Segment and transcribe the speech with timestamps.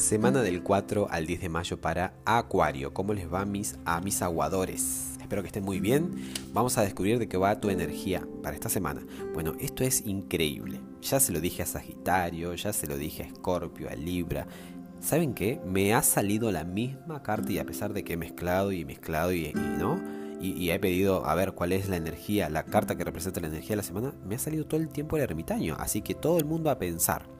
[0.00, 2.94] Semana del 4 al 10 de mayo para Acuario.
[2.94, 5.10] ¿Cómo les va mis, a mis aguadores?
[5.20, 6.32] Espero que estén muy bien.
[6.54, 9.02] Vamos a descubrir de qué va tu energía para esta semana.
[9.34, 10.80] Bueno, esto es increíble.
[11.02, 14.46] Ya se lo dije a Sagitario, ya se lo dije a Escorpio, a Libra.
[15.00, 15.60] ¿Saben qué?
[15.66, 19.34] Me ha salido la misma carta y a pesar de que he mezclado y mezclado
[19.34, 20.00] y, no,
[20.40, 23.70] y, he pedido a ver cuál es la energía, la carta que representa la energía
[23.70, 25.76] de la semana, me ha salido todo el tiempo el ermitaño.
[25.78, 27.39] Así que todo el mundo a pensar.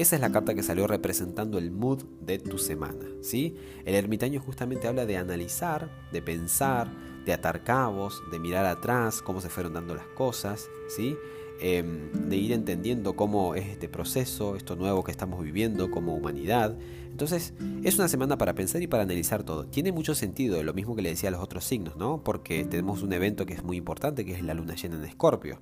[0.00, 3.54] Esa es la carta que salió representando el mood de tu semana, ¿sí?
[3.84, 6.90] El ermitaño justamente habla de analizar, de pensar,
[7.26, 11.18] de atar cabos, de mirar atrás, cómo se fueron dando las cosas, ¿sí?
[11.60, 16.78] Em, de ir entendiendo cómo es este proceso, esto nuevo que estamos viviendo como humanidad.
[17.10, 17.52] Entonces,
[17.84, 19.66] es una semana para pensar y para analizar todo.
[19.66, 22.24] Tiene mucho sentido, lo mismo que le decía a los otros signos, ¿no?
[22.24, 25.60] Porque tenemos un evento que es muy importante, que es la luna llena en Escorpio.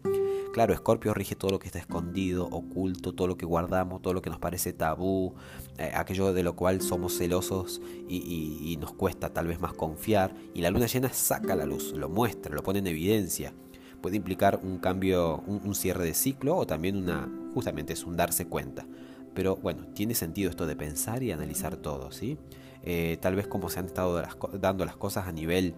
[0.52, 4.22] Claro, Escorpio rige todo lo que está escondido, oculto, todo lo que guardamos, todo lo
[4.22, 5.34] que nos parece tabú,
[5.76, 10.34] eh, aquello de lo cual somos celosos y, nos cuesta tal vez más confiar.
[10.54, 13.52] Y la luna llena saca la luz, lo muestra, lo pone en evidencia.
[14.00, 18.46] Puede implicar un cambio, un, cierre de ciclo o también una, justamente es un darse
[18.46, 18.86] cuenta.
[19.34, 22.38] Pero bueno, tiene sentido esto de pensar y analizar todo, ¿sí?
[22.84, 24.22] Eh, tal vez como se han estado
[24.54, 25.74] dando las cosas a nivel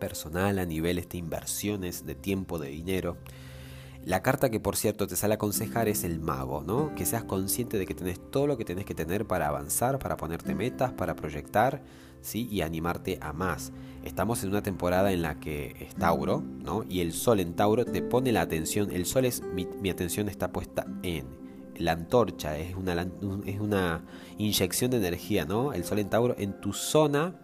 [0.00, 3.16] personal, a nivel de este, inversiones de tiempo, de dinero.
[4.04, 6.94] La carta que por cierto te sale a aconsejar es el mago, ¿no?
[6.94, 10.16] Que seas consciente de que tenés todo lo que tenés que tener para avanzar, para
[10.16, 11.82] ponerte metas, para proyectar,
[12.22, 12.48] ¿sí?
[12.50, 13.72] Y animarte a más.
[14.02, 16.84] Estamos en una temporada en la que es Tauro, ¿no?
[16.88, 18.90] Y el sol en Tauro te pone la atención.
[18.90, 21.26] El sol es, mi, atención está puesta en
[21.76, 23.06] la antorcha, es una,
[23.44, 24.02] es una
[24.38, 25.74] inyección de energía, ¿no?
[25.74, 27.34] El sol en Tauro en tu zona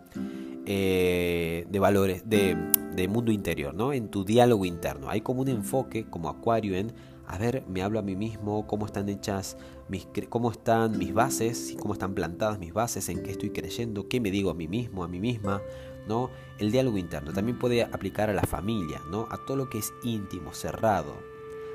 [0.67, 2.56] eh, de valores, de,
[2.95, 3.92] de, mundo interior, ¿no?
[3.92, 5.09] En tu diálogo interno.
[5.09, 6.92] Hay como un enfoque, como acuario, en,
[7.28, 9.56] a ver, me hablo a mí mismo, cómo están hechas,
[9.89, 14.20] mis, cómo están mis bases, cómo están plantadas mis bases, en qué estoy creyendo, qué
[14.20, 15.62] me digo a mí mismo, a mí misma,
[16.09, 16.31] ¿no?
[16.59, 19.28] El diálogo interno también puede aplicar a la familia, ¿no?
[19.31, 21.15] A todo lo que es íntimo, cerrado,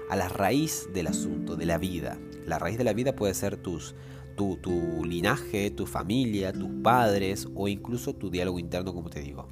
[0.09, 2.17] a la raíz del asunto, de la vida.
[2.45, 3.95] La raíz de la vida puede ser tus
[4.35, 4.57] tu,
[5.05, 9.47] linaje, tu familia, tus padres o incluso tu diálogo interno, como te digo.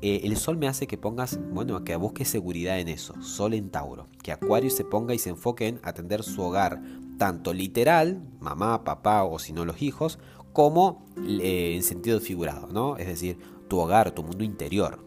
[0.00, 3.70] Eh, el sol me hace que pongas, bueno, que busques seguridad en eso, sol en
[3.70, 6.82] Tauro, que Acuario se ponga y se enfoque en atender su hogar,
[7.18, 10.18] tanto literal, mamá, papá o si no los hijos,
[10.52, 11.06] como
[11.40, 12.96] eh, en sentido figurado, ¿no?
[12.96, 14.98] Es decir, tu hogar, tu mundo interior,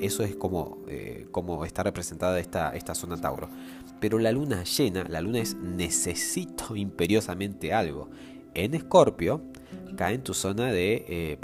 [0.00, 3.48] Eso es como, eh, como está representada esta, esta zona Tauro.
[4.00, 8.08] Pero la luna llena, la luna es necesito imperiosamente algo.
[8.54, 9.42] En Escorpio
[9.96, 11.38] cae en tu zona de eh,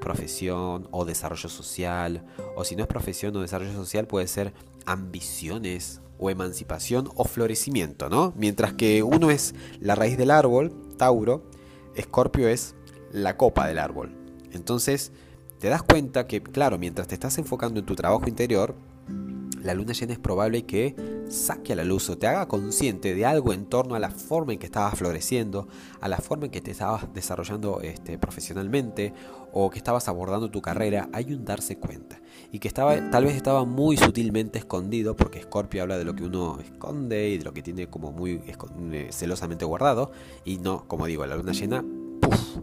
[0.00, 2.24] profesión o desarrollo social,
[2.56, 4.54] o si no es profesión o desarrollo social puede ser
[4.86, 8.32] ambiciones o emancipación o florecimiento, ¿no?
[8.36, 11.44] Mientras que uno es la raíz del árbol, Tauro,
[11.94, 12.74] Escorpio es
[13.12, 14.14] la copa del árbol.
[14.52, 15.12] Entonces,
[15.58, 18.74] te das cuenta que, claro, mientras te estás enfocando en tu trabajo interior,
[19.62, 20.94] la luna llena es probable que
[21.28, 24.52] saque a la luz o te haga consciente de algo en torno a la forma
[24.52, 25.68] en que estabas floreciendo,
[26.00, 29.12] a la forma en que te estabas desarrollando este, profesionalmente
[29.52, 32.20] o que estabas abordando tu carrera, hay un darse cuenta.
[32.52, 36.24] Y que estaba, tal vez estaba muy sutilmente escondido, porque Scorpio habla de lo que
[36.24, 40.12] uno esconde y de lo que tiene como muy eh, celosamente guardado.
[40.44, 41.84] Y no, como digo, la luna llena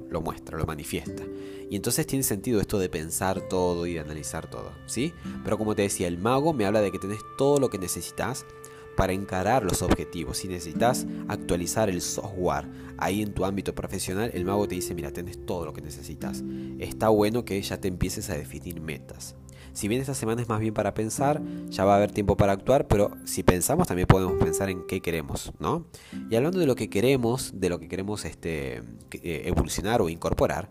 [0.10, 1.24] lo muestra, lo manifiesta.
[1.70, 5.14] Y entonces tiene sentido esto de pensar todo y de analizar todo, ¿sí?
[5.44, 8.46] Pero como te decía, el mago me habla de que tenés todo lo que necesitas
[8.96, 10.38] para encarar los objetivos.
[10.38, 12.68] Si necesitas actualizar el software
[12.98, 16.44] ahí en tu ámbito profesional, el mago te dice, mira, tenés todo lo que necesitas.
[16.80, 19.36] Está bueno que ya te empieces a definir metas.
[19.76, 22.54] Si bien esta semana es más bien para pensar, ya va a haber tiempo para
[22.54, 25.86] actuar, pero si pensamos también podemos pensar en qué queremos, ¿no?
[26.30, 28.78] Y hablando de lo que queremos, de lo que queremos este,
[29.12, 30.70] eh, evolucionar o incorporar,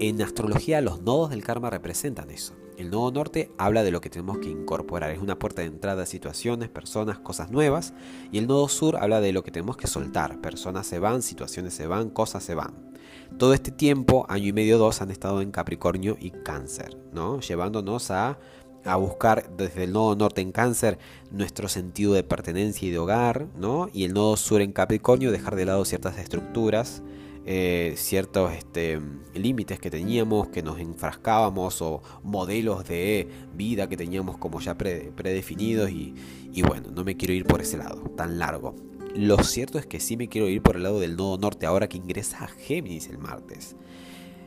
[0.00, 2.56] en astrología los nodos del karma representan eso.
[2.78, 6.02] El nodo norte habla de lo que tenemos que incorporar, es una puerta de entrada
[6.02, 7.94] a situaciones, personas, cosas nuevas.
[8.30, 11.74] Y el nodo sur habla de lo que tenemos que soltar, personas se van, situaciones
[11.74, 12.92] se van, cosas se van.
[13.38, 17.40] Todo este tiempo, año y medio, dos, han estado en Capricornio y Cáncer, ¿no?
[17.40, 18.38] llevándonos a,
[18.84, 20.98] a buscar desde el nodo norte en Cáncer
[21.30, 23.88] nuestro sentido de pertenencia y de hogar, ¿no?
[23.92, 27.02] y el nodo sur en Capricornio dejar de lado ciertas estructuras
[27.44, 29.00] eh, ciertos este,
[29.34, 35.90] límites que teníamos, que nos enfrascábamos o modelos de vida que teníamos como ya predefinidos
[35.90, 36.14] y,
[36.62, 38.76] bueno, no me quiero ir por ese lado tan largo.
[39.16, 41.88] Lo cierto es que sí me quiero ir por el lado del nodo norte ahora
[41.88, 43.74] que ingresa a Géminis el martes.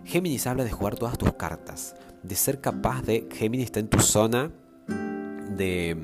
[0.05, 3.27] Géminis habla de jugar todas tus cartas, de ser capaz de...
[3.31, 4.51] Géminis está en tu zona
[5.49, 5.97] de,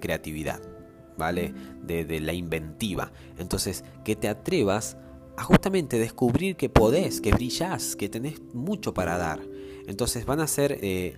[0.00, 0.60] creatividad,
[1.18, 1.52] ¿vale?
[1.82, 3.12] De, de la inventiva.
[3.38, 4.96] Entonces, que te atrevas
[5.36, 9.40] a justamente descubrir que podés, que brillás, que tenés mucho para dar.
[9.86, 11.16] Entonces van a ser eh,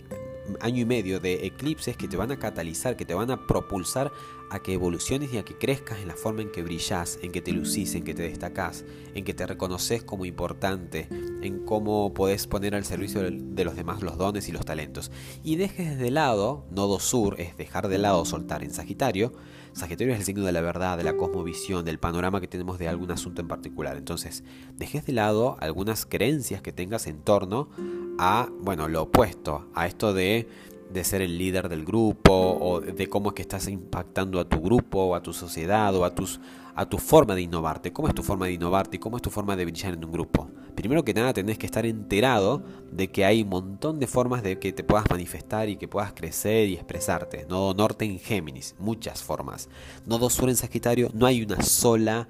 [0.61, 4.11] año y medio de eclipses que te van a catalizar, que te van a propulsar
[4.49, 7.41] a que evoluciones y a que crezcas en la forma en que brillas, en que
[7.41, 11.07] te lucís, en que te destacás, en que te reconoces como importante,
[11.41, 15.11] en cómo podés poner al servicio de los demás los dones y los talentos.
[15.43, 19.33] Y dejes de lado, nodo sur es dejar de lado soltar en Sagitario.
[19.77, 22.87] Sagitario es el signo de la verdad, de la cosmovisión, del panorama que tenemos de
[22.87, 23.95] algún asunto en particular.
[23.95, 24.43] Entonces,
[24.75, 27.69] dejes de lado algunas creencias que tengas en torno
[28.17, 30.47] a, bueno, lo opuesto, a esto de
[30.89, 34.59] de ser el líder del grupo o de cómo es que estás impactando a tu
[34.61, 36.39] grupo o a tu sociedad o a, tus,
[36.75, 37.91] a tu forma de innovarte.
[37.91, 40.11] ¿Cómo es tu forma de innovarte y cómo es tu forma de brillar en un
[40.11, 40.49] grupo?
[40.75, 44.59] Primero que nada tenés que estar enterado de que hay un montón de formas de
[44.59, 47.45] que te puedas manifestar y que puedas crecer y expresarte.
[47.49, 49.69] Nodo norte en Géminis, muchas formas.
[50.05, 52.27] Nodo sur en Sagitario, no hay una sola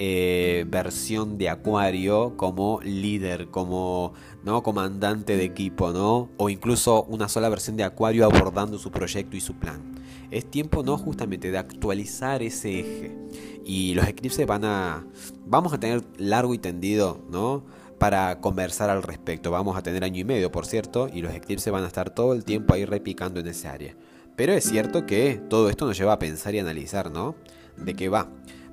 [0.00, 4.12] eh, versión de Acuario como líder, como
[4.44, 4.62] ¿no?
[4.62, 6.30] comandante de equipo, ¿no?
[6.36, 9.98] o incluso una sola versión de Acuario abordando su proyecto y su plan.
[10.30, 13.16] Es tiempo no justamente de actualizar ese eje.
[13.64, 15.06] Y los eclipses van a.
[15.46, 17.64] Vamos a tener largo y tendido, ¿no?
[17.98, 19.50] Para conversar al respecto.
[19.50, 22.34] Vamos a tener año y medio, por cierto, y los eclipses van a estar todo
[22.34, 23.96] el tiempo ahí repicando en ese área.
[24.36, 27.34] Pero es cierto que todo esto nos lleva a pensar y analizar, ¿no?
[27.76, 28.28] De qué va.